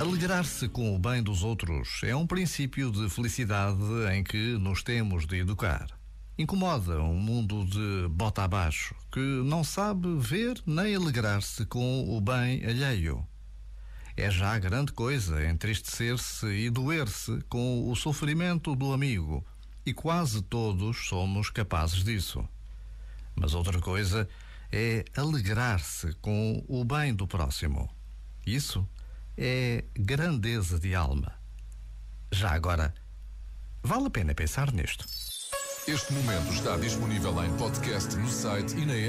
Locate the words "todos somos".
20.40-21.50